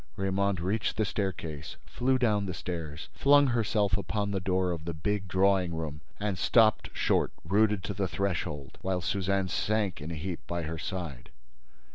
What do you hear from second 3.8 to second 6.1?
upon the door of the big drawing room